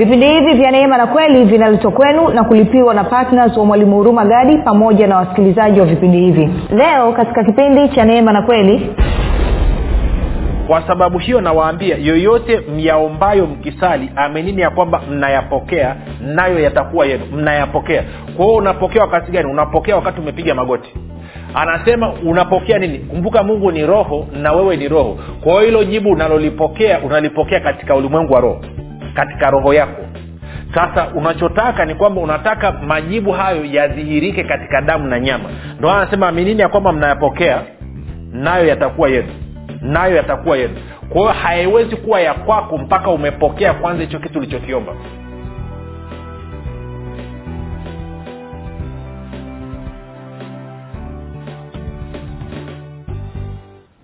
[0.00, 4.24] vipindi hivi vya neema na kweli vinaletwa kwenu na kulipiwa na ptns wa mwalimu huruma
[4.24, 6.50] gadi pamoja na wasikilizaji wa vipindi hivi.
[6.76, 8.90] Leo katika kipindi cha neema na kweli.
[10.66, 17.24] Kwa sababu hiyo nawaambia yoyote myaombayo mkisali amenini ya kwamba mnayapokea nayo yatakuwa yenu.
[17.32, 18.04] Mnayapokea.
[18.36, 19.50] Kwa hiyo unapokea wakati gani?
[19.50, 20.94] Unapokea wakati umepiga magoti.
[21.54, 22.98] Anasema unapokea nini?
[22.98, 25.18] Kumbuka mungu ni roho na wewe ni roho.
[25.40, 28.60] Kwa hiyo hilo jibu unalolipokea unalipokea katika ulimwengu wa roho
[29.14, 30.02] katika roho yako.
[30.74, 35.48] Sasa unachotaka ni kwamba unataka majibu hayo yadhihirike katika damu na nyama.
[35.78, 37.62] Ndo anasema aminini ya kwamba mnayapokea
[38.32, 39.28] nayo yatakuwa yenu
[39.80, 40.74] nayo yatakuwa yenu
[41.08, 44.92] kwa hiyo haiwezi kuwa ya kwako mpaka umepokea kwanza hicho kitu ulichokiomba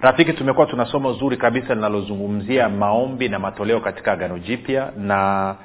[0.00, 5.56] rafiki tumekuwa tuna somo zuri kabisa linalozungumzia maombi na matoleo katika agano jipya na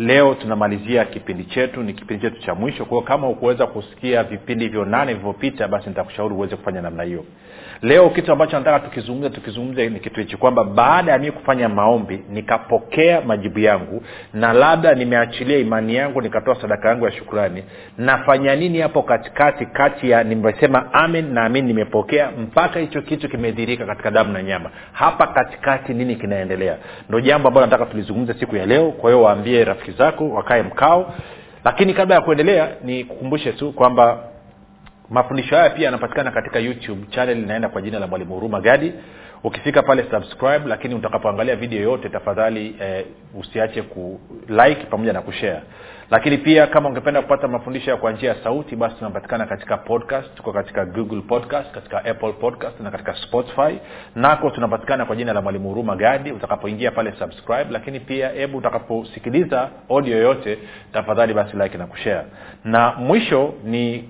[0.00, 2.84] leo tunamalizia kipindi chetu ni kipindi chetu cha mwisho.
[2.84, 7.24] Kwao kama ukuweza kusikia vipindi hivyo nane vilivyopita basi nitakushauri uweze kufanya namna hiyo.
[7.82, 12.22] Leo kitu ambacho nataka tukizungumza tukizungumza ni kitu hichi kwamba baada ya mii kufanya maombi
[12.30, 14.02] nikapokea majibu yangu
[14.34, 17.64] na labda nimeachilia imani yangu nikatoa sadaka yangu ya shukurani
[17.98, 23.86] nafanya nini hapo katikati kati ya nimesema amen na amin nimepokea mpaka hicho kitu kimedhirika
[23.86, 24.70] katika damu na nyama.
[24.92, 26.76] Hapa katikati nini kinaendelea?
[27.08, 28.90] Ndo jambo ambalo nataka tulizungumza siku ya leo.
[28.90, 31.14] Kwa hiyo waambie rafiki zako wakae mkao.
[31.64, 34.18] Lakini kabla ya kuendelea ni kukumbushe tu kwamba
[35.10, 38.92] mafundisho haya pia yanapatikana katika youtube channel inaenda kwa jina la mwalimu huruma gadi.
[39.44, 43.06] Ukifika pale subscribe lakini utakapoangalia video yote tafadhali eh,
[43.40, 44.20] usiache ku
[44.90, 45.62] pamoja na kushare.
[46.10, 50.34] Lakini pia kama ungependa kupata mafundisho ya kwa njia ya sauti basi tunapatikana katika podcast
[50.34, 53.78] tuko katika google podcast katika apple podcast na katika spotify.
[54.14, 56.32] Nako tunapatikana kwa jina la mwalimu huruma gadi.
[56.32, 60.58] Utakapoingia pale subscribe lakini pia hebu utakaposikiliza audio yoyote
[60.92, 62.26] tafadhali basi like na kushare.
[62.64, 64.08] Na mwisho ni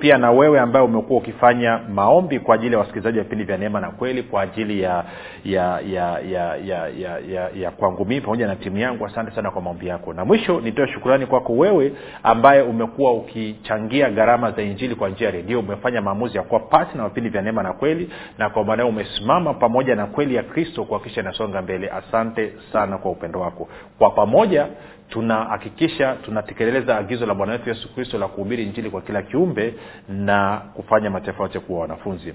[0.00, 3.80] pia na wewe ambaye umekuwa ukifanya maombi kwa ajili ya wasikilizaji wa vipindi vya neema
[3.80, 5.04] na kweli kwa ajili ya
[5.44, 9.06] ya ya ya ya ya, ya, ya kwangu mii pamoja na timu yangu.
[9.06, 10.12] Asante sana kwa maombi yako.
[10.12, 15.32] Na mwisho nitoe shukurani kwako wewe ambaye umekuwa ukichangia gharama za injili kwa njia ya
[15.32, 15.60] redio.
[15.60, 19.54] Umefanya maamuzi ya kuwa pasi na vipindi vya neema na kweli na kwa maana umesimama
[19.54, 21.90] pamoja na kweli ya kristo kuhakikisha inasonga mbele.
[21.90, 23.68] Asante sana kwa upendo wako.
[23.98, 24.66] Kwa pamoja
[25.08, 29.74] tunahakikisha tunatekeleza agizo la bwana wetu yesu kristo la kuhubiri injili kwa kila kiumbe
[30.08, 32.34] na kufanya mataifa yote kuwa wanafunzi.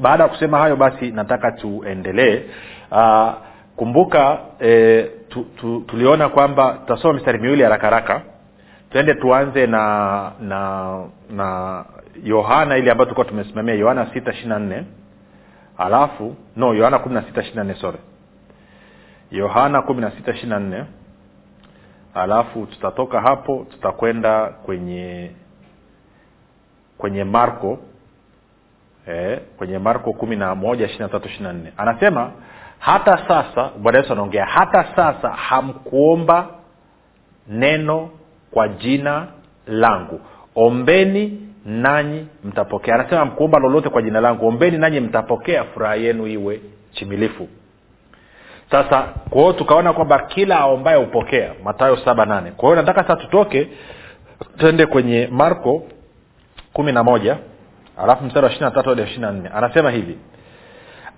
[0.00, 2.42] Baada ya kusema hayo basi nataka tuendelee.
[2.90, 3.30] Uh,
[3.76, 8.22] kumbuka eh, tu, tu, tuliona kwamba tutasoma mistari miwili haraka haraka.
[8.90, 10.90] Tuende tuanze na na
[11.30, 11.84] na
[12.24, 14.84] yohana ile ambayo tulikuwa tumesimamia yohana sita ishiri na nne
[15.78, 17.98] alafu no yohana kumi na sita ishiri na nne sore
[19.30, 20.84] yohana kumi na sita ishiri na nne.
[22.14, 25.30] Alafu tutatoka hapo tutakwenda kwenye
[26.98, 27.78] kwenye marko
[29.06, 31.72] eh, kwenye marko kumi na moja ishiri na tatu ishiri na nne.
[31.76, 32.32] Anasema
[32.78, 36.48] hata sasa bwana yesu anaongea hata sasa hamkuomba
[37.48, 38.10] neno
[38.50, 39.26] kwa jina
[39.66, 40.20] langu.
[40.54, 42.94] Ombeni nanyi mtapokea.
[42.94, 46.60] Anasema mkuomba lolote kwa jina langu ombeni nanyi mtapokea furaha yenu iwe
[46.92, 47.48] chimilifu
[48.70, 52.50] sasa kwa tukaona kwamba kila aombaye hupokea matayo saba nane.
[52.50, 53.68] Kwa hiyo nataka sasa tutoke
[54.58, 55.82] twende kwenye marko
[56.72, 57.36] kumi na moja
[58.02, 59.48] alafu mstari wa ishiri na tatu hadi ishiri na nne.
[59.54, 60.18] Anasema hivi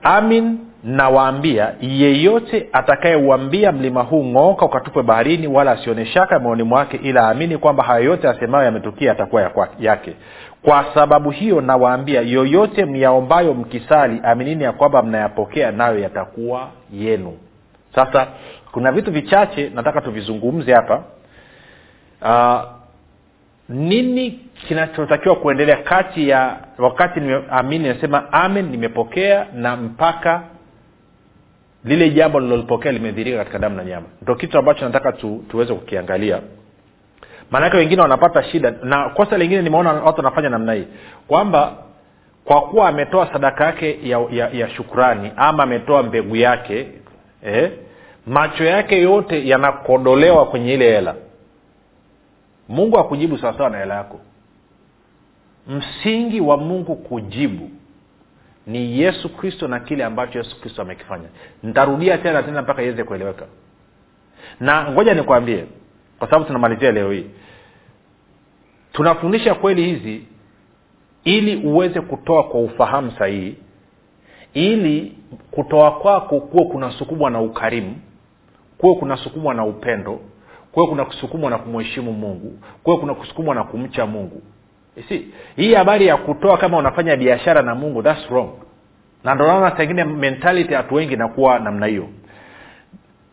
[0.03, 7.29] amin nawaambia yeyote atakayeuambia mlima huu ng'ooka ukatupwe baharini wala asione shaka moyoni mwake ila
[7.29, 10.15] aamini kwamba hayo yote asemayo yametukia atakuwa ya yake.
[10.63, 17.39] Kwa sababu hiyo nawaambia yoyote myaombayo mkisali aminini ya kwamba mnayapokea nayo yatakuwa yenu.
[17.95, 18.27] Sasa
[18.73, 21.03] kuna vitu vichache nataka tuvizungumze hapa.
[22.23, 22.80] Uh,
[23.71, 24.31] nini
[24.69, 30.43] kinachotakiwa kuendelea kati ya wakati nimeamini nasema amen nimepokea na mpaka
[31.85, 34.07] lile jambo lilolipokea limedhirika katika damu na nyama.
[34.23, 36.41] Ndo kitu ambacho nataka tu, tuweze kukiangalia.
[37.51, 40.87] Maanake wengine wanapata shida na kosa lingine nimeona watu wanafanya namna hii
[41.29, 41.73] kwamba
[42.45, 46.87] kwa kuwa ametoa sadaka yake ya, ya, ya shukurani ama ametoa mbegu yake
[47.47, 47.71] eh,
[48.27, 51.15] macho yake yote yanakodolewa kwenye ile hela
[52.71, 54.21] mungu akujibu sawasawa na hela yako.
[55.67, 57.71] Msingi wa mungu kujibu
[58.67, 61.29] ni yesu kristo na kile ambacho yesu kristo amekifanya.
[61.63, 63.45] Nitarudia tena tena mpaka iweze kueleweka.
[64.61, 65.67] Na ngoja nikwambie
[66.19, 67.27] kwa sababu tunamalizia leo hii.
[68.93, 70.25] Tunafundisha kweli hizi
[71.25, 73.57] ili uweze kutoa kwa ufahamu sahihi
[74.55, 75.19] ili
[75.51, 77.97] kutoa kwako kuwe kunasukumwa na ukarimu
[78.79, 80.21] kuwe kunasukumwa na upendo
[80.73, 82.59] kuwe kuna kusukumwa na kumheshimu mungu.
[82.83, 84.43] Kuwe kuna kusukumwa na kumcha mungu.
[85.09, 88.51] Si hii habari ya kutoa kama unafanya biashara na mungu thats wrong.
[89.25, 92.09] Na ndonaona tengine mentality watu wengi inakuwa namna hiyo.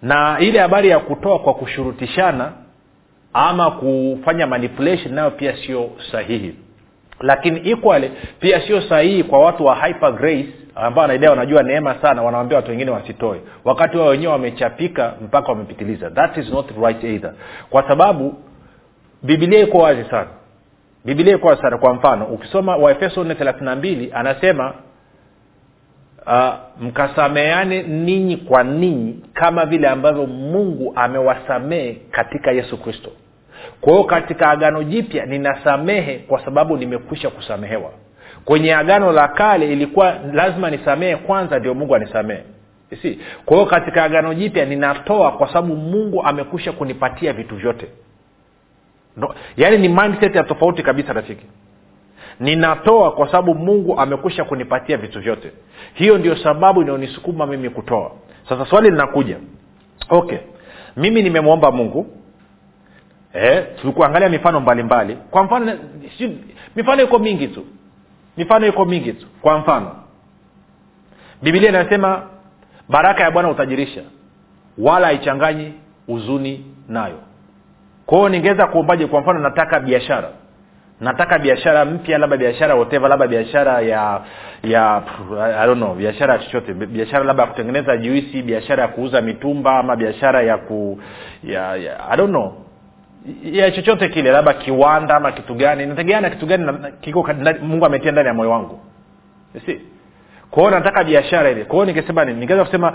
[0.01, 2.51] Na ile habari ya kutoa kwa kushurutishana
[3.34, 6.56] ama kufanya manipulation nayo pia sio sahihi.
[7.19, 10.48] Lakini equally pia sio sahihi kwa watu wa hyper grace
[10.79, 13.41] ambao wanaidai wanajua neema sana wanawambia watu wengine wasitoe.
[13.65, 16.09] Wakati wao wenyewe wamechapika mpaka wamepitiliza.
[16.09, 17.33] That is not right either.
[17.69, 18.35] Kwa sababu
[19.24, 20.27] bibilia iko wazi sana.
[21.06, 21.77] Bibilia iko wazi sana.
[21.77, 24.74] Kwa mfano ukisoma waefeso nne thelathini na mbili anasema
[26.27, 33.12] uh, mkasameane ninyi kwa ninyi kama vile ambavyo mungu amewasamehe katika yesu kristo.
[33.81, 37.91] Kwa hiyo katika agano jipya ninasamehe kwa sababu nimekwisha kusamehewa
[38.47, 42.44] kwenye agano la kale ilikuwa lazima nisamehe kwanza ndio mungu anisamehe.
[43.01, 47.88] Si kwa hiyo katika agano jipya ninatoa kwa sababu mungu amekwisha kunipatia vitu vyote.
[49.17, 51.45] No, yaani ni mindset ya tofauti kabisa rafiki.
[52.39, 55.51] Ninatoa kwa sababu mungu amekwisha kunipatia vitu vyote.
[55.93, 58.11] Hiyo ndio sababu inayonisukuma mimi kutoa.
[58.50, 59.38] Sasa swali linakuja.
[60.09, 60.38] Okay.
[60.97, 62.07] Mimi nimemwomba mungu.
[63.33, 65.13] Eh, tulikuangalia mifano mbalimbali.
[65.13, 65.29] Mbali.
[65.31, 65.77] kwa mfano
[66.17, 66.38] si,
[66.75, 67.65] mifano iko mingi tu
[68.38, 69.25] mifano iko mingi tu.
[69.42, 69.92] Kwa mfano
[71.42, 72.22] bibilia inasema
[72.89, 74.01] baraka ya bwana utajirisha
[74.78, 75.74] wala haichanganyi
[76.07, 77.19] huzuni nayo.
[78.06, 79.07] Kwao ningeweza kuombaje?
[79.07, 80.30] Kwa mfano nataka biashara.
[81.01, 84.22] Nataka biashara mpya labda biashara whatever labda biashara ya
[84.63, 85.04] ya
[85.62, 86.74] I don't know biashara ya chochote.
[86.74, 91.00] Biashara labda ya kutengeneza juisi biashara ya kuuza mitumba ama biashara ya ku
[91.44, 92.54] ya, ya I don't know
[93.44, 96.68] ya chochote kile labda kiwanda ama kitu gani nategeana kitu gani
[97.01, 97.29] kiko
[97.62, 98.79] mungu ametia ndani ya moyo wangu.
[99.65, 99.81] Si
[100.51, 101.65] kwa nataka biashara ile.
[101.65, 102.39] Kwao ningesema nini?
[102.39, 102.94] Ningeweza kusema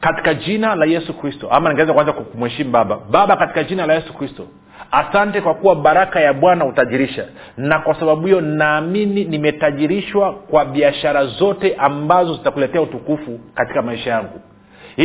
[0.00, 2.98] katika jina la yesu kristo ama ningeweza kuanza kumheshimu baba.
[3.10, 4.46] Baba katika jina la yesu kristo
[4.90, 7.24] asante kwa kuwa baraka ya bwana utajirisha
[7.56, 14.40] na kwa sababu hiyo naamini nimetajirishwa kwa biashara zote ambazo zitakuletea utukufu katika maisha yangu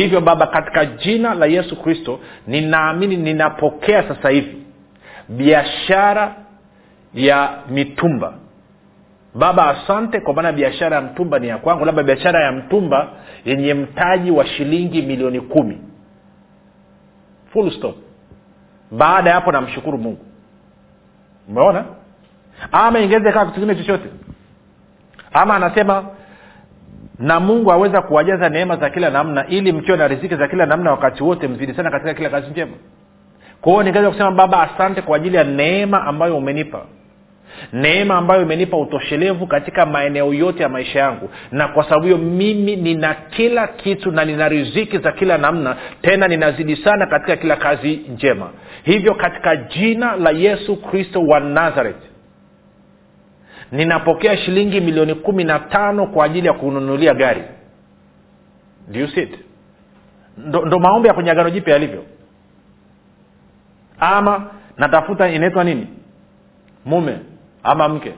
[0.00, 4.62] hivyo baba katika jina la yesu kristo ninaamini ninapokea sasa hivi
[5.28, 6.34] biashara
[7.14, 8.34] ya mitumba.
[9.34, 13.08] Baba asante kwa maana biashara ya mtumba ni ya kwangu labda biashara ya mtumba
[13.44, 15.78] yenye mtaji wa shilingi milioni kumi.
[17.52, 17.96] Full stop.
[18.90, 20.24] Baada ya hapo namshukuru mungu.
[21.48, 21.84] Umeona?
[22.72, 24.08] Ama ingeweza kaa kitu kingine chochote?
[25.32, 26.04] Ama anasema
[27.18, 30.90] na mungu aweza kuwajaza neema za kila namna ili mkiwa na riziki za kila namna
[30.90, 32.72] wakati wote mzidi sana katika kila kazi njema.
[33.60, 36.86] Kwa hiyo kusema baba asante kwa ajili ya neema ambayo umenipa.
[37.72, 41.30] Neema ambayo imenipa utoshelevu katika maeneo yote ya maisha yangu.
[41.52, 46.28] Na kwa sababu hiyo mimi nina kila kitu na nina riziki za kila namna tena
[46.28, 48.50] ninazidi sana katika kila kazi njema.
[48.82, 52.13] Hivyo katika jina la yesu kristo wa nazareth
[53.74, 57.42] ninapokea shilingi milioni kumi na tano kwa ajili ya kununulia gari.
[60.38, 62.04] Ndo, ndo maombi ya kwenye agano jipya yalivyo.
[64.00, 65.86] Ama natafuta inaitwa nini?
[66.84, 67.18] Mume
[67.62, 68.12] ama mke.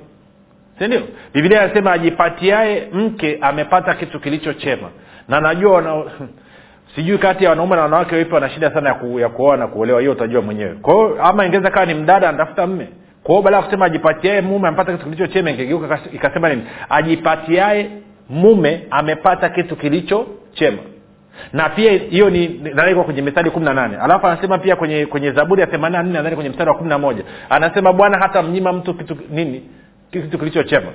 [0.79, 1.03] Sindio
[1.35, 4.89] bibilia anasema ajipatiae mke amepata kitu kilicho chema.
[5.29, 6.05] Na najua wana,
[6.95, 9.67] sijui kati ya wanaume na wanawake wipi wana shida sana ya, ku, ya kuoa na
[9.67, 10.75] kuolewa hiyo utajua mwenyewe.
[10.75, 12.89] Kwao ama ingeweza kawa ni mdada anatafuta mme
[13.27, 16.63] kwao baada ya kusema ajipatiae mume amepata kitu kilicho chema ikigeuka ikasema nini?
[16.89, 17.91] Ajipatiae
[18.29, 20.79] mume amepata kitu kilicho chema.
[21.53, 23.97] Na pia hiyo ni nadhani kwenye mistari kumi na nane.
[23.97, 26.99] Alafu anasema pia kwenye kwenye zaburi ya themani nne nadhani kwenye mstari wa kumi na
[26.99, 27.25] moja.
[27.51, 29.63] Anasema bwana hata mnyima mtu kitu nini?
[30.11, 30.93] Kitu kilicho chema.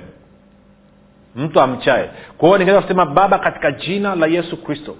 [1.36, 4.96] Mtu amchae kwa hiyo ningeweza kusema baba katika jina la yesu kristo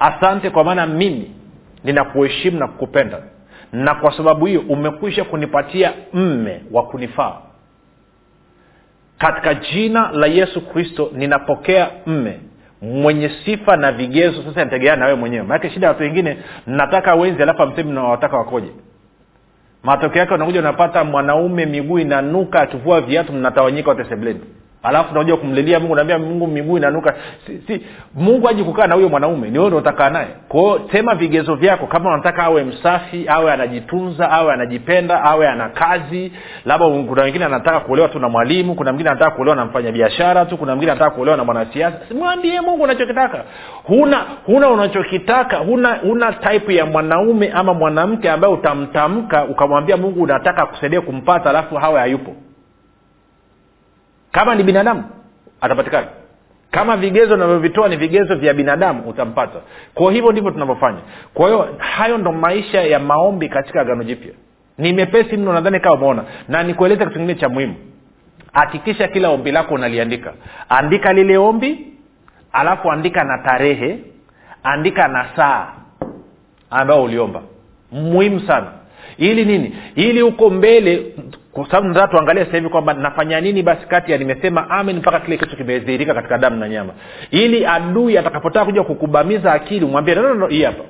[0.00, 1.30] asante kwa maana mimi
[1.84, 3.18] ninakuheshimu na kukupenda
[3.72, 7.36] na kwa sababu hiyo umekwisha kunipatia mme wa kunifaa.
[9.18, 12.40] Katika jina la yesu kristo ninapokea mme.
[12.82, 15.42] Mwenye sifa na vigezo sasa nategeana na wewe mwenyewe.
[15.42, 16.36] Maanake shida ya watu wengine
[16.66, 18.68] mnataka wenzi alafu amsemi nawataka wakoje.
[19.82, 24.40] Matokeo yake unakuja unapata mwanaume miguu inanuka akivua viatu mnatawanyika wote sebleni
[24.82, 27.14] alafu unakuja kumlilia mungu naambia mungu miguu inanuka.
[27.46, 30.28] Si, si, mungu aji kukaa na huyo mwanaume ni wewe utakaa naye.
[30.48, 36.32] Kwao sema vigezo vyako kama unataka awe msafi awe anajitunza awe anajipenda awe ana kazi
[36.64, 40.56] labda kuna wengine anataka kuolewa tu na mwalimu kuna mwingine anataka kuolewa na mfanyabiashara tu
[40.56, 41.98] kuna mwingine anataka kuolewa na mwanasiasa.
[42.18, 43.44] Mwambie mungu unachokitaka.
[43.84, 50.66] Huna huna unachokitaka huna huna type ya mwanaume ama mwanamke ambaye utamtamka ukamwambia mungu unataka
[50.66, 52.34] kusaidia kumpata alafu hawe hayupo
[54.32, 55.04] kama ni binadamu
[55.60, 56.06] atapatikana.
[56.70, 59.58] Kama vigezo navyovitoa ni vigezo vya binadamu utampata.
[59.94, 60.98] Kwa hivyo ndivyo tunavyofanya.
[61.34, 64.32] Kwa hiyo hayo ndo maisha ya maombi katika agano jipya.
[64.78, 66.24] Ni mepesi mno nadhani kama umeona.
[66.48, 67.74] Na nikueleza kitu kingine cha muhimu.
[68.52, 70.32] Hakikisha kila ombi lako unaliandika.
[70.68, 71.86] Andika lile ombi
[72.52, 73.98] alafu andika na tarehe
[74.62, 75.72] andika na saa
[76.70, 77.42] ambayo uliomba.
[77.92, 78.66] Muhimu sana.
[79.18, 79.76] Ili nini?
[79.94, 81.14] Ili huko mbele
[81.52, 85.20] kwa sababu nataka tuangalie sasa hivi kwamba nafanya nini basi kati ya nimesema amen mpaka
[85.20, 86.92] kile kitu kimedhihirika katika damu na nyama.
[87.30, 90.84] Ili adui atakapotaka kuja kukubamiza akili umwambie no, no, no, hii hapa.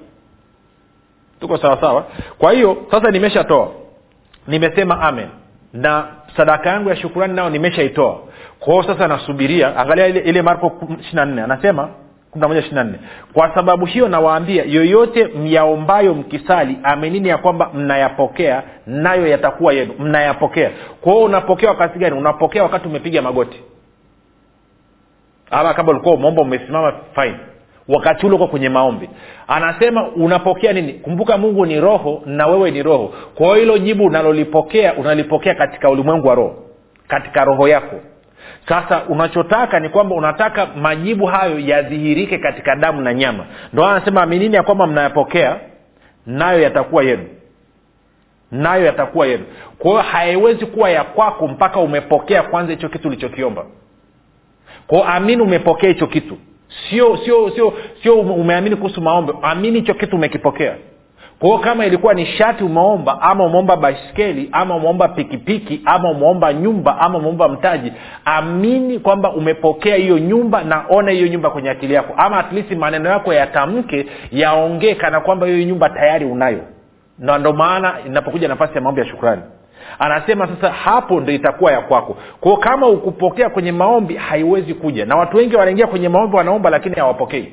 [1.41, 2.07] Tuko sawa sawa?
[2.39, 3.69] Kwa hiyo sasa nimeshatoa.
[4.47, 5.29] Nimesema amen.
[5.73, 6.05] Na
[6.37, 8.19] sadaka yangu ya shukurani nayo nimeshaitoa.
[8.61, 9.77] Kwao sasa nasubiria.
[9.77, 11.89] Angalia ile, ile marko ishiri na nne anasema
[13.33, 19.95] kwa sababu hiyo nawaambia yoyote myaombayo mkisali amenini ya kwamba mnayapokea nayo yatakuwa yenu.
[19.99, 20.71] Mnayapokea.
[21.01, 22.19] Kwa hiyo unapokea wakati gani?
[22.19, 23.61] Unapokea wakati umepiga magoti.
[25.51, 27.37] Ama kama ulikuwa umeomba umesimama fine.
[27.89, 29.09] Wakati ule uko kwenye maombi.
[29.49, 30.93] Anasema unapokea nini?
[30.93, 33.15] Kumbuka mungu ni roho na wewe ni roho.
[33.35, 36.57] Kwa hiyo hilo jibu unalolipokea unalipokea katika ulimwengu wa roho
[37.09, 37.97] katika roho yako
[38.69, 43.45] sasa unachotaka ni kwamba unataka majibu hayo yadhihirike katika damu na nyama.
[43.73, 45.57] Ndo anasema aminini ya kwamba mnayapokea
[46.27, 47.25] nayo yatakuwa yenu.
[48.51, 49.45] Nayo yatakuwa yenu.
[49.79, 53.65] Kwa hiyo haiwezi kuwa ya kwako mpaka umepokea kwanza hicho kitu ulichokiomba.
[54.87, 56.39] Kwao amini umepokea hicho kitu.
[56.91, 57.73] Sio sio sio
[58.03, 59.33] sio umeamini kuhusu maombe.
[59.43, 60.77] Amini hicho kitu umekipokea
[61.43, 66.99] kwao kama ilikuwa ni shati umeomba ama umeomba baiskeli ama umeomba pikipiki ama umeomba nyumba
[67.01, 67.93] ama umeomba mtaji
[68.25, 72.15] amini kwamba umepokea hiyo nyumba na ona hiyo nyumba kwenye akili yako.
[72.17, 76.61] Ama at least maneno yako yatamke yaongee kana kwamba hiyo nyumba tayari unayo.
[77.19, 79.43] Na ndo maana inapokuja nafasi ya maombi ya shukrani.
[79.99, 82.17] Anasema sasa hapo ndo itakuwa ya kwako.
[82.41, 85.07] Kwao kama ukupokea kwenye maombi haiwezi kuja.
[85.07, 87.53] Na watu wengi wanaingia kwenye maombi wanaomba lakini hawapokei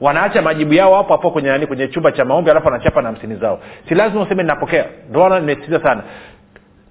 [0.00, 3.36] wanaacha majibu yao hapo hapo kwenye nani kwenye chumba cha maombi alafu wanachapa na hamsini
[3.36, 3.60] zao.
[3.88, 4.84] Si lazima useme ninapokea.
[5.10, 6.02] Ndo maana nimesitiza sana.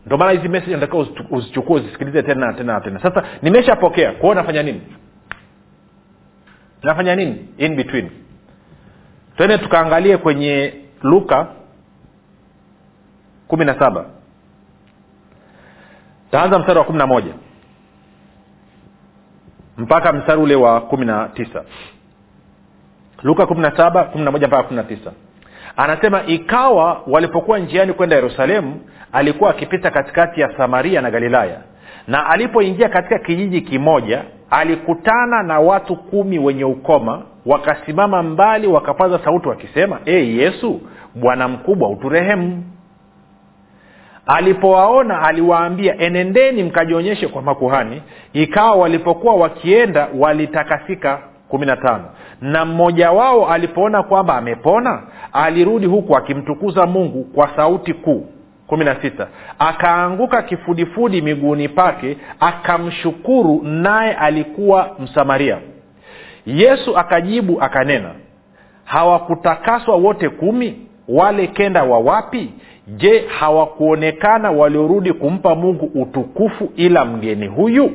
[0.06, 0.98] Ndio maana hizi message nataka
[1.32, 3.02] uzichukue uzisikilize tena tena tena.
[3.02, 4.12] Sasa nimeshapokea.
[4.12, 4.82] Kwao nafanya nini?
[6.84, 7.48] Nafanya nini?
[7.58, 8.10] In between.
[9.38, 10.74] Twende tukaangalie kwenye
[11.04, 11.48] luka
[13.48, 14.06] kumi na saba.
[16.32, 17.34] Taanza mstari wa kumi na moja.
[19.78, 21.64] Mpaka mstari ule wa kumi na tisa
[23.24, 24.70] luka kumi na saba kumi na moja mpaka
[25.78, 28.80] anasema ikawa walipokuwa njiani kwenda yerusalemu
[29.12, 31.58] alikuwa akipita katikati ya samaria na galilaya.
[32.08, 39.48] Na alipoingia katika kijiji kimoja alikutana na watu kumi wenye ukoma wakasimama mbali wakapaza sauti
[39.48, 40.82] wakisema e yesu
[41.16, 42.64] bwana mkubwa uturehemu
[44.28, 48.02] alipowaona aliwaambia enendeni mkajionyeshe kwa makuhani.
[48.34, 52.06] Ikawa walipokuwa wakienda walitakasika kumi na tano.
[52.42, 55.02] Na mmoja wao alipoona kwamba amepona
[55.34, 58.26] alirudi huku akimtukuza mungu kwa sauti kuu.
[58.68, 59.28] kumi na sita.
[59.60, 65.58] Akaanguka kifudifudi miguuni pake akamshukuru naye alikuwa msamaria.
[66.46, 68.10] Yesu akajibu akanena
[68.86, 70.82] hawakutakaswa wote kumi?
[71.08, 72.54] Wale kenda wa wapi?
[72.88, 77.92] Je hawakuonekana waliorudi kumpa mungu utukufu ila mgeni huyu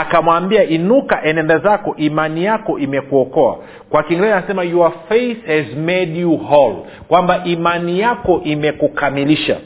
[0.00, 3.56] akamwambia inuka enenda zako imani yako imekuokoa.
[3.90, 6.76] Kwa kiingereza anasema your faith has made you whole.
[7.08, 9.56] Kwamba imani yako imekukamilisha.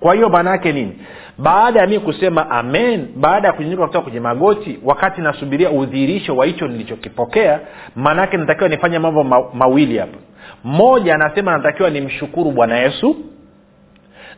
[0.00, 0.92] Kwa hiyo maana yake nini?
[1.38, 6.46] Baada ya mii kusema amen baada ya kunyenyuka kutoka kwenye magoti wakati nasubiria udhihirisho wa
[6.46, 7.60] hicho nilichokipokea
[7.96, 10.18] maanaake natakiwa nifanye mambo ma- mawili hapa.
[10.64, 13.16] Moja anasema natakiwa nimshukuru bwana yesu.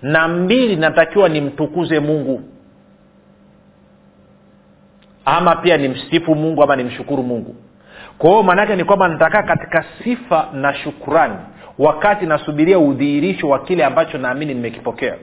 [0.03, 2.41] Na mbili natakiwa nimtukuze mungu
[5.25, 7.57] ama pia nimsifu mungu ama nimshukuru mungu.
[8.19, 11.35] Kwa hiyo maanaake ni kwamba nitakaa katika sifa na shukurani
[11.79, 15.15] wakati nasubiria udhihirisho wa kile ambacho naamini nimekipokea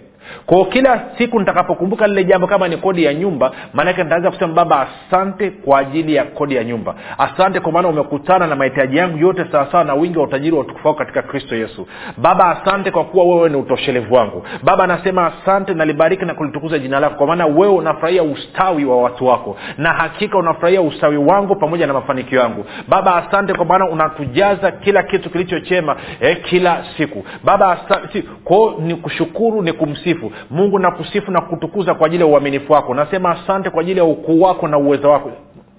[0.46, 4.88] kwao kila siku nitakapokumbuka lile jambo kama ni kodi ya nyumba maanake nitaweza kusema baba
[5.08, 6.96] asante kwa ajili ya kodi ya nyumba.
[7.18, 10.88] Asante kwa maana umekutana na mahitaji yangu yote sawasawa na wingi wa utajiri wa utukufu
[10.88, 11.88] wako katika kristo yesu.
[12.18, 14.46] Baba asante kwa kuwa wewe ni utoshelevu wangu.
[14.64, 19.26] Baba anasema asante nalibariki na kulitukuza jina lako kwa maana wewe unafurahia ustawi wa watu
[19.26, 22.66] wako na hakika unafurahia ustawi wangu pamoja na mafanikio yangu.
[22.88, 27.24] Baba asante kwa maana unatujaza kila kitu kilichochema eh, kila siku.
[27.44, 29.74] Baba asante kwao ni kushukuru ni
[30.16, 32.94] kumsifu mungu nakusifu na kutukuza kwa ajili ya uaminifu wako.
[32.94, 35.32] Nasema asante kwa ajili ya ukuu wako na uwezo wako.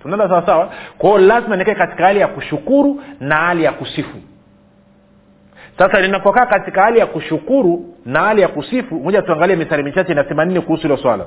[0.03, 4.17] Tunaenda sawasawa kwao lazima nikae katika hali ya kushukuru na hali ya kusifu.
[5.79, 10.45] Sasa ninapokaa katika hali ya kushukuru na hali ya kusifu moja tuangalie mistari michache inasema
[10.45, 11.25] nini kuhusu hilo swala.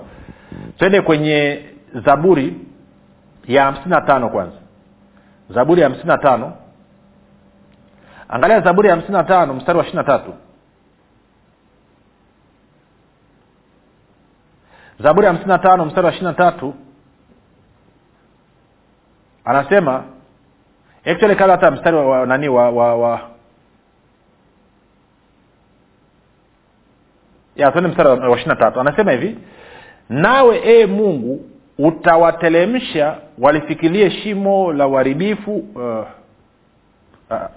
[0.78, 1.60] Twende kwenye
[2.06, 2.54] zaburi
[3.48, 4.56] ya hamsini na tano kwanza.
[5.50, 6.54] Zaburi ya hamsini na tano.
[8.30, 10.34] Angalia zaburi ya hamsini na tano mstari wa ishiri na tatu
[15.00, 16.74] zaburi hamsini na tano mstari wa ishiri na tatu
[19.46, 20.04] anasema
[21.06, 23.30] actually kabla hata mstari wa, wa nani wa, wa, wa
[27.56, 28.80] ya tuende mstari wa ishiri na tatu.
[28.80, 29.38] Anasema hivi
[30.10, 31.46] nawe ee mungu
[31.78, 36.08] utawatelemsha walifikirie shimo la uharibifu uh,
[37.30, 37.50] ah,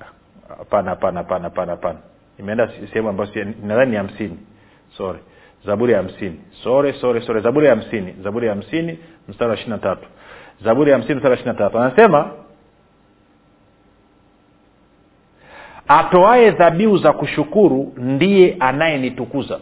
[0.59, 1.99] hapana hapana hapana hapana
[2.39, 3.31] imeenda sehemu ambayo
[3.62, 4.39] nadhani ni hamsini
[4.97, 5.19] sorry
[5.66, 6.40] zaburi ya hamsini.
[6.62, 7.40] Sore sore sore.
[7.40, 8.14] Zaburi ya hamsini.
[8.23, 10.09] Zaburi ya hamsini mstari wa ishiri na tatu.
[10.64, 11.79] Zaburi ya hamsini mstari wa ishiri na tatu.
[11.79, 12.31] Anasema
[15.88, 19.59] atoaye dhabihu za kushukuru ndiye anayenitukuza.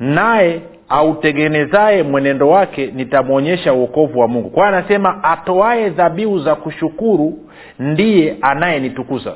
[0.00, 4.50] Naye autengenezaye mwenendo wake nitamwonyesha uokovu wa mungu.
[4.50, 7.38] Kwa anasema atoaye dhabihu za kushukuru
[7.78, 9.34] ndiye anayenitukuza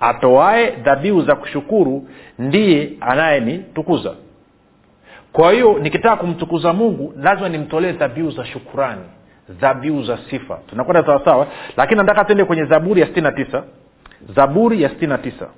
[0.00, 2.08] atoaye dhabihu za kushukuru
[2.38, 4.14] ndiye anayenitukuza
[5.32, 9.02] kwa hiyo nikitaka kumtukuza mungu lazima nimtolee dhabihu za shukurani
[9.48, 10.58] dhabihu za sifa.
[10.66, 11.46] Tunakwenda sawasawa?
[11.76, 13.64] Lakini nataka tuende kwenye zaburi ya sitini na tisa.
[14.36, 15.48] Zaburi ya sitini na tisa.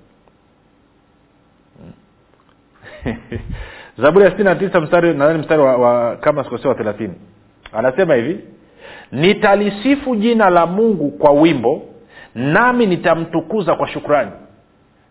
[4.03, 7.14] Zaburi ya sitini na tisa mstari nadhani mstari wa, wa kama sikosea wa thelathini.
[7.72, 8.40] Anasema hivi
[9.12, 11.83] nitalisifu jina la mungu kwa wimbo
[12.35, 14.31] nami nitamtukuza kwa shukrani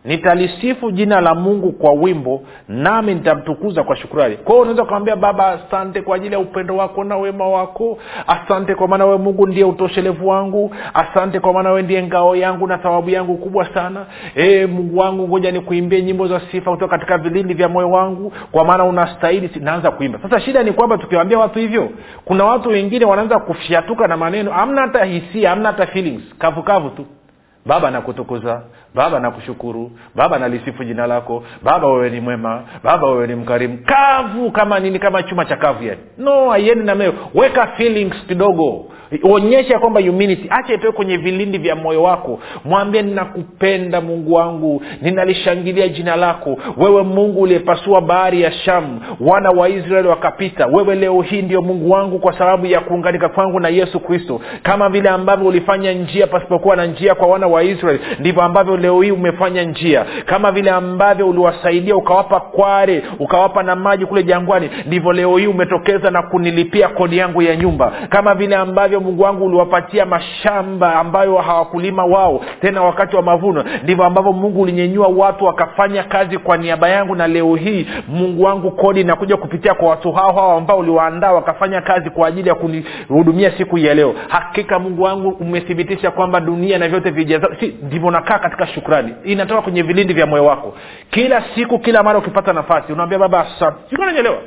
[0.05, 6.01] nitalisifu jina la mungu kwa wimbo nami nitamtukuza kwa shukurani kwa unaweza ukamwambia baba asante
[6.01, 7.97] kwa ajili ya upendo wako na wema wako.
[8.27, 10.75] Asante kwa maana wewe mungu ndiye utoshelevu wangu.
[10.93, 14.05] Asante kwa maana wewe ndiye ngao yangu na thawabu yangu kubwa sana.
[14.35, 18.65] E, mungu wangu ngoja nikuimbie nyimbo za sifa kutoka katika vilindi vya moyo wangu kwa
[18.65, 20.19] maana unastahili naanza kuimba.
[20.23, 21.89] Sasa shida ni kwamba tukiwaambia watu hivyo
[22.25, 24.53] kuna watu wengine wanaanza kufyatuka na maneno.
[24.53, 26.21] Amna hata hisia amna hata feelings.
[26.38, 27.18] Kavukavu kavu tu
[27.65, 28.62] baba nakutukuza
[28.95, 33.78] baba nakushukuru baba nalisifu jina lako baba wewe ni mwema baba wewe ni mkarimu.
[33.86, 36.00] Kavu kama nini kama chuma cha kavu yani.
[36.17, 38.86] No aieni nameo weka feelings kidogo.
[39.24, 42.39] Onyesha kwamba humility acha itoe kwenye vilindi vya moyo wako.
[42.65, 44.82] Mwambie ninakupenda mungu wangu.
[45.02, 46.58] Ninalishangilia jina lako.
[46.78, 49.02] Wewe mungu uliyepasua bahari ya shamu.
[49.19, 50.65] Wana wa israeli wakapita.
[50.67, 54.41] Wewe leo hii ndio mungu wangu kwa sababu ya kuunganika kwangu na yesu kristo.
[54.63, 59.01] Kama vile ambavyo ulifanya njia pasipokuwa na njia kwa wana wa israeli ndivyo ambavyo leo
[59.01, 60.05] hii umefanya njia.
[60.25, 66.12] Kama vile ambavyo uliwasaidia ukawapa kware ukawapa na maji kule jangwani ndivyo leo hii umetokeza
[66.12, 67.93] na kunilipia kodi yangu ya nyumba.
[68.09, 74.05] Kama vile ambavyo mungu wangu uliwapatia mashamba ambayo hawakulima wao tena wakati wa mavuno ndivyo
[74.05, 79.01] ambavyo mungu ulinyenyua watu wakafanya kazi kwa niaba yangu na leo hii mungu wangu kodi
[79.01, 83.77] inakuja kupitia kwa watu hao hao ambao uliwaandaa wakafanya kazi kwa ajili ya kunihudumia siku
[83.77, 84.13] ya leo.
[84.27, 89.13] Hakika mungu wangu umethibitisha kwamba dunia na vyote vijaza si ndivyo nakaa katika shukrani.
[89.23, 90.75] Inatoka kwenye vilindi vya moyo wako.
[91.12, 93.78] Kila siku kila mara ukipata nafasi unaambia baba asante.
[93.89, 94.38] Sikunanyelewa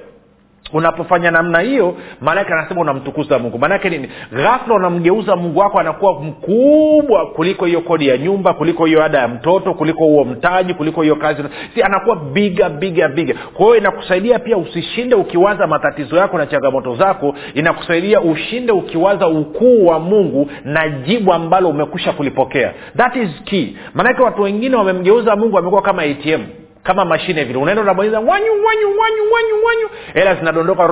[0.72, 3.58] unapofanya namna hiyo maanake anasema unamtukuza mungu.
[3.58, 4.08] Maanake nini?
[4.32, 9.28] Ghafla unamgeuza mungu wako anakuwa mkubwa kuliko hiyo kodi ya nyumba kuliko hiyo ada ya
[9.28, 11.42] mtoto kuliko huo mtaji kuliko hiyo kazi.
[11.74, 16.94] Si anakuwa biga biga biga kwa hiyo inakusaidia pia usishinde ukiwaza matatizo yako na changamoto
[16.96, 17.34] zako.
[17.54, 22.72] Inakusaidia ushinde ukiwaza ukuu wa mungu na jibu ambalo umekwisha kulipokea.
[22.96, 23.66] That is key.
[23.94, 26.40] Maanake watu wengine wamemgeuza mungu amekuwa kama atm
[26.82, 27.58] kama mashine vile.
[27.58, 29.88] Unaenda unabonyeza wanyu wanyu wanyu wanyu wanyu.
[30.14, 30.82] Hela zinadondoka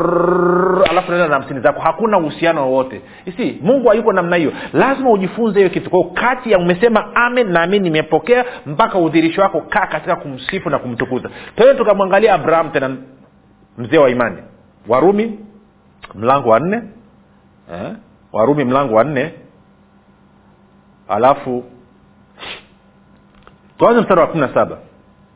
[0.91, 1.81] alafu naenda na hamsini zako.
[1.81, 3.01] Hakuna uhusiano wowote.
[3.37, 4.53] Si mungu hayuko namna hiyo.
[4.73, 5.91] Lazima ujifunze hiyo kitu.
[5.91, 9.61] Kwao kati ya umesema amen naamini nimepokea mpaka udhirisho wako.
[9.61, 11.31] Kaa katika kumsifu na kumtukuza.
[11.57, 12.97] Twende tukamwangalia abraham tena
[13.79, 14.37] mzee wa imani.
[14.89, 15.39] Warumi
[16.15, 16.83] mlango wa nne.
[17.75, 17.93] Eh?
[18.33, 19.35] warumi mlango wa nne.
[21.09, 21.65] Alafu
[23.79, 24.79] tuanze mstari wa kumi na saba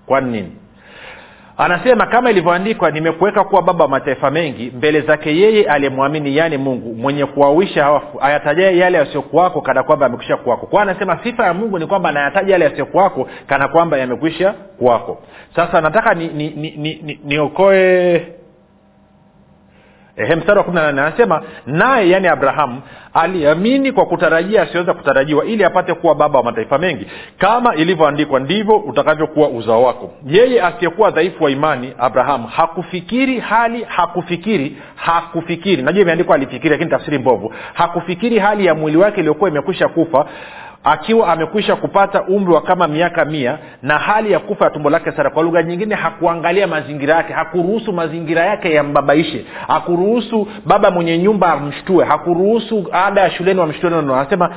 [0.06, 0.52] kwani nini?
[1.56, 6.94] Anasema kama ilivyoandikwa nimekuweka kuwa baba wa mataifa mengi mbele zake yeye aliyemwamini yani mungu
[6.94, 10.66] mwenye kuwawisha wafu ayatajae yale yasiokuwako kana kwamba yamekwisha kuwako.
[10.66, 15.22] Kwao anasema sifa ya mungu ni kwamba anayataja yale yasiokuwako kana kwamba yamekwisha kuwako.
[15.56, 18.26] Sasa nataka niokoe ni, ni, ni, ni, niokoe
[20.16, 22.82] ehe mstari wa kumi na nane anasema naye yaani abrahamu
[23.14, 27.06] aliamini kwa kutarajia asiweza kutarajiwa ili apate kuwa baba wa mataifa mengi.
[27.38, 30.12] Kama ilivyoandikwa ndivyo utakavyokuwa uzao wako.
[30.26, 35.82] Yeye asiyekuwa dhaifu wa imani abrahamu hakufikiri hali hakufikiri hakufikiri.
[35.82, 37.54] Najua imeandikwa alifikiri lakini tafsiri mbovu.
[37.74, 40.26] Hakufikiri hali ya mwili wake iliyokuwa imekwisha kufa
[40.84, 45.12] akiwa amekwisha kupata umri wa kama miaka mia na hali ya kufa ya tumbo lake
[45.12, 51.52] sara kwa lugha nyingine hakuangalia mazingira yake hakuruhusu mazingira yake yambabaishe hakuruhusu baba mwenye nyumba
[51.52, 54.50] amshtue hakuruhusu ada ya shuleni wamshtue anasema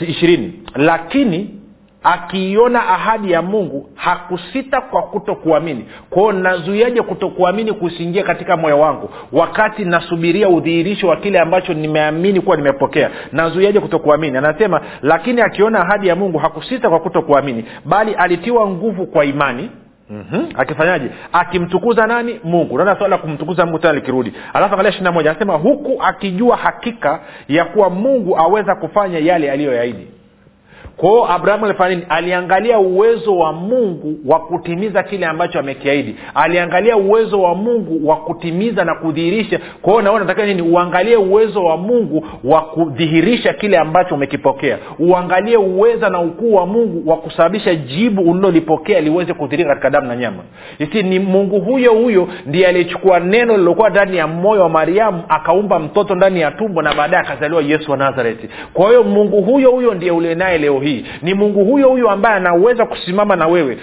[0.00, 0.52] ishirini.
[0.74, 1.60] Lakini
[2.06, 9.10] akiiona ahadi ya mungu hakusita kwa kuto kuamini kwao nazuiaje kutokuamini kusiingia katika moyo wangu?
[9.32, 14.36] Wakati nasubiria udhihirisho wa kile ambacho nimeamini kuwa nimepokea nazuiaje kutokuamini?
[14.38, 19.70] Anasema lakini akiona ahadi ya mungu hakusita kwa kutokuamini bali alitiwa nguvu kwa imani.
[20.10, 20.48] Mm-hmm.
[20.56, 21.10] akifanyaje?
[21.32, 22.40] Akimtukuza nani?
[22.44, 22.74] Mungu.
[22.74, 24.32] Unaona swala la kumtukuza mungu tena likirudi.
[24.52, 29.50] Alafu angalia ishiri moja anasema huku akijua hakika ya kuwa mungu aweza kufanya yale
[30.96, 32.06] kwao abrahamu alifanya nini?
[32.08, 38.84] Aliangalia uwezo wa mungu wa kutimiza kile ambacho amekiaidi aliangalia uwezo wa mungu wa kutimiza
[38.84, 39.60] na kudhihirisha.
[39.82, 40.62] Kwa hiyo nataka nini?
[40.62, 44.78] Uangalie uwezo wa mungu wa kudhihirisha kile ambacho umekipokea.
[44.98, 50.16] Uangalie uweza na ukuu wa mungu wa kusababisha jibu ulilolipokea liweze kudhirika katika damu na
[50.16, 50.42] nyama.
[50.78, 55.78] Isi ni mungu huyo huyo ndiye aliyechukua neno lilokuwa ndani ya moyo wa mariamu akaumba
[55.78, 58.48] mtoto ndani ya tumbo na baadaye akazaliwa yesu wa nazareti.
[58.72, 61.04] Kwa hiyo mungu huyo huyo ndiye ulienaye leo hii.
[61.22, 63.78] Ni mungu huyo huyo ambaye anaweza kusimama na wewe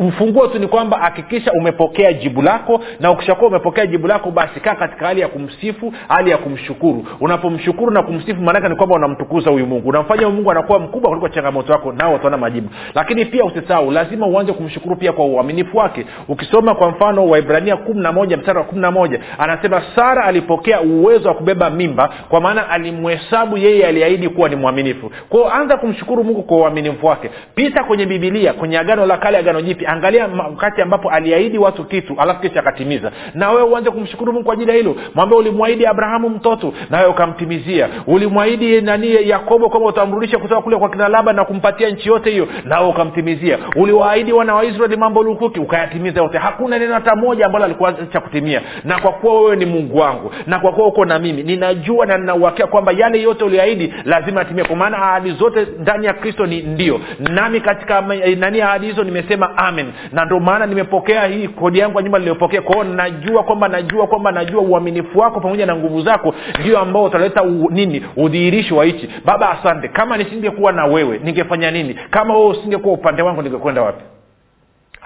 [0.00, 4.74] mfunguo tu ni kwamba hakikisha umepokea jibu lako na ukishakuwa umepokea jibu lako basi kaa
[4.74, 7.06] katika hali ya kumsifu hali ya kumshukuru.
[7.20, 9.88] Unapomshukuru na kumsifu maanake ni kwamba unamtukuza huyu mungu.
[9.88, 12.68] Unamfanya huyu mungu anakuwa mkubwa kuliko changamoto yako nao utaona majibu.
[12.94, 16.06] Lakini pia usisahau lazima uanze kumshukuru pia kwa uaminifu wake.
[16.28, 20.80] Ukisoma kwa mfano waibrania kumi na moja mstari wa kumi na moja anasema sara alipokea
[20.80, 25.10] uwezo wa kubeba mimba kwa maana alimhesabu yeye aliahidi kuwa ni mwaminifu.
[25.28, 27.30] Kwao anza kumshukuru mungu kwa uaminifu wake.
[27.54, 32.14] Pita kwenye bibilia kwenye agano la kale agano jipi angalia wakati ambapo aliahidi watu kitu
[32.18, 33.12] alafu kisha akatimiza.
[33.34, 34.96] Na wewe uanze kumshukuru mungu kwa ajili ya hilo.
[35.14, 37.88] Mwambie ulimwahidi abrahamu mtoto nawe ukamtimizia.
[38.06, 42.88] Ulimwahidi nani yakobo kwamba utamrudisha kutoka kule kwa kina na kumpatia nchi yote hiyo nawe
[42.88, 43.58] ukamtimizia.
[43.76, 46.38] Uliwaahidi wana wa israeli mambo lukuki ukayatimiza yote.
[46.38, 48.62] Hakuna neno hata moja ambalo alikuwa cha kutimia.
[48.84, 52.18] Na kwa kuwa wewe ni mungu wangu na kwa kuwa uko na mimi ninajua na
[52.18, 56.62] ninauhakia kwamba yale yote uliahidi lazima atimie kwa maana ahadi zote ndani ya kristo ni
[56.62, 57.00] ndio.
[57.18, 58.00] Nami katika
[58.36, 59.77] nani ahadi hizo nimesema amen
[60.12, 62.62] na ndio maana nimepokea hii kodi yangu ya nyumba niliyopokea.
[62.62, 67.42] Kwao najua kwamba najua kwamba najua uaminifu wako pamoja na nguvu zako ndio ambao utaleta
[67.42, 69.08] u, nini udhihirisho wa hichi.
[69.24, 69.88] Baba asante.
[69.88, 71.94] Kama nisingekuwa na wewe ningefanya nini?
[72.10, 74.04] Kama wewe usingekuwa upande wangu ningekwenda wapi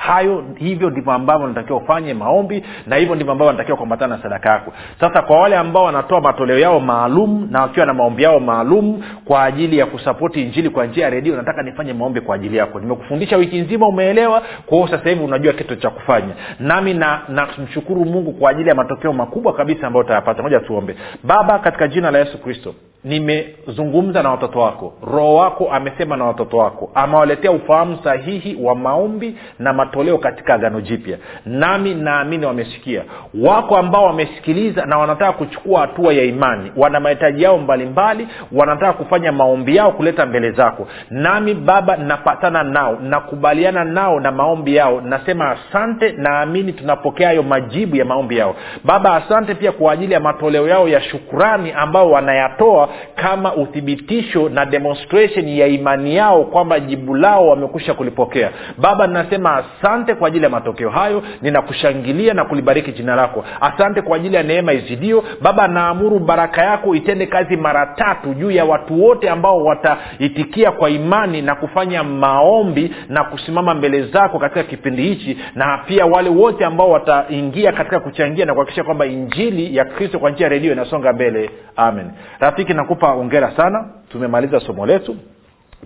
[0.03, 4.49] hayo hivyo ndivyo ambavyo natakiwa ufanye maombi na hivyo ndivyo ambavyo natakiwa kuambatana na sadaka
[4.51, 4.73] yako.
[5.01, 9.45] Sasa kwa wale ambao wanatoa matoleo yao maalum na wakiwa na maombi yao maalum kwa
[9.45, 12.81] ajili ya kusapoti injili kwa njia ya redio nataka nifanye maombi kwa ajili yako.
[12.81, 14.43] Nimekufundisha wiki nzima umeelewa?
[14.67, 16.35] Kwa hiyo sasa hivi unajua kitu cha kufanya.
[16.61, 16.95] Nami
[17.29, 20.43] namshukuru na mungu kwa ajili ya matokeo makubwa kabisa ambayo utayapata.
[20.43, 20.97] Moja tuombe.
[21.25, 24.93] Baba katika jina la yesu kristo nimezungumza na watoto wako.
[25.12, 26.91] Roho wako amesema na watoto wako.
[26.95, 31.19] Amewaletea ufahamu sahihi wa maombi na matoleo katika agano jipya.
[31.47, 33.03] Nami naamini wamesikia.
[33.43, 36.73] Wako ambao wamesikiliza na wanataka kuchukua hatua ya imani.
[36.77, 40.87] Wana mahitaji yao mbalimbali wanataka kufanya maombi yao kuleta mbele zako.
[41.11, 45.01] Nami baba napatana nao nakubaliana nao na maombi yao.
[45.01, 48.55] Nasema asante naamini tunapokea hayo majibu ya maombi yao.
[48.85, 54.64] Baba asante pia kwa ajili ya matoleo yao ya shukurani ambayo wanayatoa kama uthibitisho na
[54.66, 58.50] demonstration ya imani yao kwamba jibu lao wamekusha kulipokea.
[58.78, 61.22] Baba ninasema asante kwa ajili ya matokeo hayo.
[61.42, 63.44] Ninakushangilia na kulibariki jina lako.
[63.61, 65.24] Asante kwa ajili ya neema izidio.
[65.40, 70.90] Baba naamuru baraka yako itende kazi mara tatu juu ya watu wote ambao wataitikia kwa
[70.90, 76.64] imani na kufanya maombi na kusimama mbele zako katika kipindi hichi na pia wale wote
[76.64, 81.12] ambao wataingia katika kuchangia na kuhakikisha kwamba injili ya kristo kwa njia ya redio inasonga
[81.12, 81.50] mbele.
[81.76, 82.11] Amen.
[82.38, 83.85] Rafiki nakupa ongera sana.
[84.09, 85.16] Tumemaliza somo letu.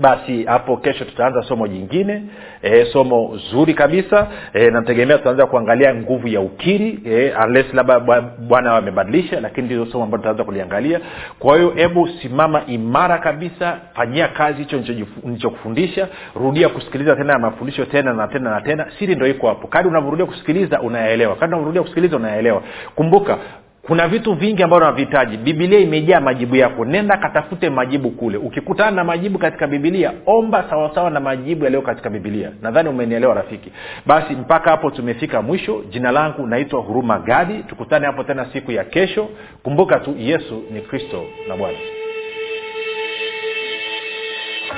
[0.01, 2.23] Basi hapo kesho tutaanza somo jingine.
[2.63, 4.27] E, somo zuri kabisa.
[4.53, 7.01] E, nategemea tutaanza kuangalia nguvu ya ukiri.
[7.05, 8.01] E, unless labda
[8.49, 11.01] bwana amebadilisha lakini ndio somo ambalo tutaanza kuliangalia.
[11.39, 13.79] Kwa hiyo hebu simama imara kabisa.
[13.95, 14.83] Fanyia kazi hicho
[15.25, 16.09] nilichokufundisha.
[16.35, 18.87] Rudia kusikiliza tena ya mafundisho tena na tena na tena.
[18.99, 19.67] Siri ndo iko hapo.
[19.67, 21.37] Kadi unavyorudia kusikiliza unayaelewa.
[21.37, 22.63] Kadi unavyorudia kusikiliza unayaelewa.
[22.95, 23.39] Kumbuka
[23.87, 26.85] kuna vitu vingi ambavyo navihitaji bibilia imejaa majibu yako.
[26.85, 28.39] Nenda katafute majibu kule.
[28.39, 33.73] Ukikutana na majibu katika bibilia omba sawasawa na majibu yaliyo katika bibilia nadhani umenielewa rafiki.
[34.07, 35.83] Basi mpaka hapo tumefika mwisho.
[35.91, 37.63] Jina langu naitwa huruma gadi.
[37.63, 39.29] Tukutane hapo tena siku ya kesho.
[39.63, 41.79] Kumbuka tu yesu ni kristo na bwana